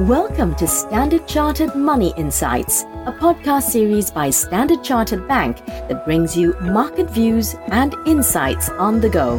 [0.00, 6.36] Welcome to Standard Chartered Money Insights, a podcast series by Standard Chartered Bank that brings
[6.36, 9.38] you market views and insights on the go.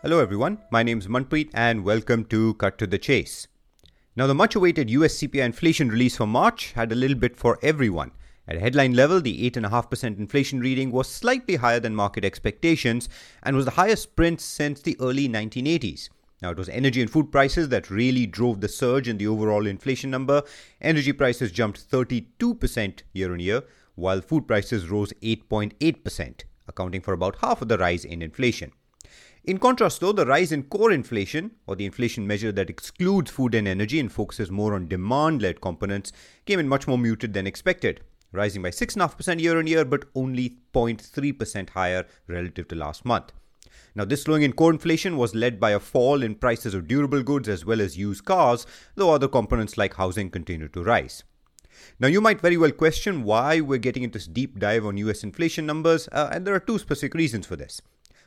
[0.00, 0.58] Hello, everyone.
[0.70, 3.48] My name is Manpreet, and welcome to Cut to the Chase.
[4.14, 7.58] Now, the much awaited US CPI inflation release for March had a little bit for
[7.62, 8.12] everyone.
[8.46, 13.08] At headline level, the 8.5% inflation reading was slightly higher than market expectations
[13.42, 16.10] and was the highest print since the early 1980s.
[16.40, 19.66] Now, it was energy and food prices that really drove the surge in the overall
[19.66, 20.42] inflation number.
[20.80, 23.64] Energy prices jumped 32% year on year,
[23.96, 28.70] while food prices rose 8.8%, accounting for about half of the rise in inflation.
[29.42, 33.54] In contrast, though, the rise in core inflation, or the inflation measure that excludes food
[33.54, 36.12] and energy and focuses more on demand led components,
[36.44, 40.58] came in much more muted than expected, rising by 6.5% year on year, but only
[40.72, 43.32] 0.3% higher relative to last month.
[43.94, 47.22] Now, this slowing in core inflation was led by a fall in prices of durable
[47.22, 51.24] goods as well as used cars, though other components like housing continued to rise.
[52.00, 55.22] Now, you might very well question why we're getting into this deep dive on US
[55.22, 57.80] inflation numbers, uh, and there are two specific reasons for this.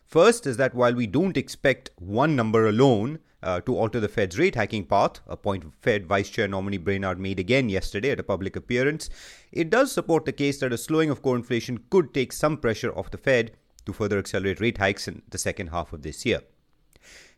[0.06, 4.38] First is that while we don't expect one number alone uh, to alter the Fed's
[4.38, 8.24] rate hiking path, a point Fed Vice Chair nominee Brainard made again yesterday at a
[8.24, 9.10] public appearance,
[9.52, 12.92] it does support the case that a slowing of core inflation could take some pressure
[12.98, 13.52] off the Fed
[13.86, 16.42] to further accelerate rate hikes in the second half of this year.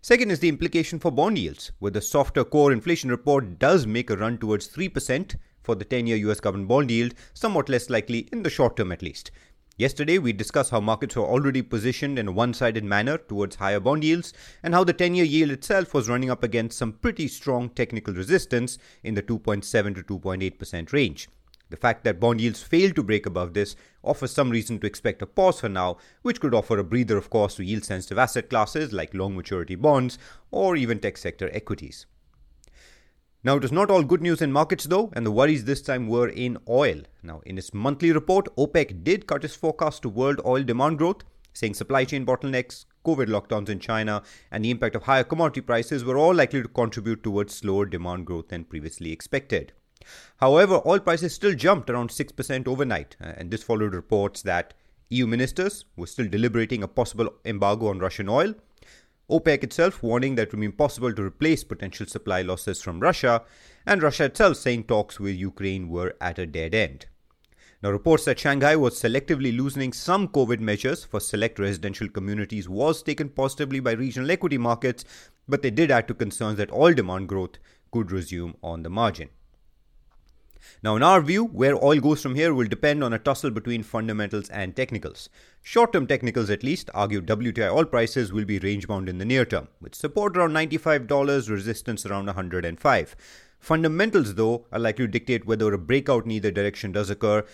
[0.02, 4.09] Second is the implication for bond yields, where the softer core inflation report does make
[4.09, 8.27] a run towards 3% for the 10 year US government bond yield, somewhat less likely
[8.31, 9.31] in the short term at least.
[9.77, 13.80] Yesterday, we discussed how markets were already positioned in a one sided manner towards higher
[13.80, 17.27] bond yields, and how the 10 year yield itself was running up against some pretty
[17.27, 19.64] strong technical resistance in the 2.7
[19.95, 21.27] to 2.8% range.
[21.74, 25.24] The fact that bond yields failed to break above this offers some reason to expect
[25.24, 28.48] a pause for now, which could offer a breather, of course, to yield sensitive asset
[28.52, 30.20] classes like long maturity bonds
[30.52, 32.06] or even tech sector equities.
[33.44, 36.08] Now, it was not all good news in markets though, and the worries this time
[36.08, 37.02] were in oil.
[37.23, 41.23] Now, in its monthly report, OPEC did cut its forecast to world oil demand growth,
[41.54, 46.04] saying supply chain bottlenecks, COVID lockdowns in China, and the impact of higher commodity prices
[46.04, 49.73] were all likely to contribute towards slower demand growth than previously expected.
[50.37, 54.73] However, oil prices still jumped around 6% overnight, uh, and this followed reports that
[55.09, 58.55] EU ministers were still deliberating a possible embargo on Russian oil.
[59.30, 63.43] OPEC itself warning that it would be impossible to replace potential supply losses from Russia,
[63.86, 67.05] and Russia itself saying talks with Ukraine were at a dead end.
[67.81, 73.03] Now, reports that Shanghai was selectively loosening some COVID measures for select residential communities was
[73.03, 75.03] taken positively by regional equity markets,
[75.49, 77.58] but they did add to concerns that oil demand growth
[77.91, 79.30] could resume on the margin.
[80.82, 83.84] Now, in our view, where oil goes from here will depend on a tussle between
[83.84, 85.30] fundamentals and technicals.
[85.62, 89.26] Short term technicals, at least, argue WTI oil prices will be range bound in the
[89.26, 93.16] near term, with support around $95, resistance around 105.
[93.60, 97.45] Fundamentals, though, are likely to dictate whether a breakout in either direction does occur,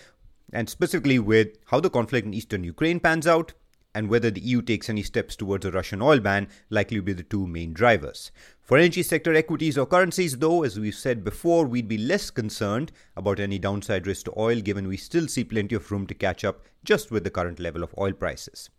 [0.52, 3.52] and specifically with how the conflict in eastern Ukraine pans out
[3.94, 7.12] and whether the EU takes any steps towards a Russian oil ban likely to be
[7.12, 8.30] the two main drivers.
[8.70, 12.92] For energy sector equities or currencies, though, as we've said before, we'd be less concerned
[13.16, 16.44] about any downside risk to oil given we still see plenty of room to catch
[16.44, 18.70] up just with the current level of oil prices.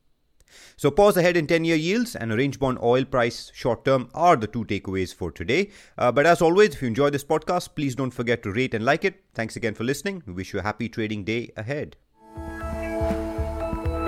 [0.77, 4.07] So, pause ahead in 10 year yields and a range bond oil price short term
[4.13, 5.71] are the two takeaways for today.
[5.97, 8.85] Uh, but as always, if you enjoy this podcast, please don't forget to rate and
[8.85, 9.21] like it.
[9.33, 10.23] Thanks again for listening.
[10.25, 11.97] We wish you a happy trading day ahead.